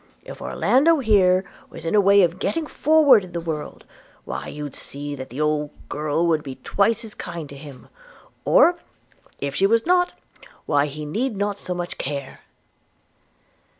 [0.23, 3.85] If Orlando here was in a way of getting forward in the world,
[4.25, 7.87] why you'd see that the old girl would be twice as kind to him–
[8.43, 8.79] or,
[9.39, 10.13] if she was not,
[10.65, 12.39] why he need not so much care.'